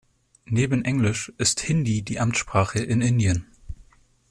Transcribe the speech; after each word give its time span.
Neben 0.47 0.83
Englisch 0.83 1.31
ist 1.37 1.59
Hindi 1.59 2.01
die 2.01 2.19
Amtssprache 2.19 2.79
in 2.79 3.01
Indien. 3.01 3.45